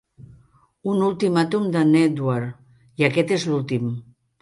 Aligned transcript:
Un 0.93 1.03
ultimàtum 1.09 1.69
d'en 1.77 1.93
Edward 2.01 3.01
i 3.05 3.11
aquest 3.13 3.39
és 3.41 3.51
l'últim! 3.53 3.97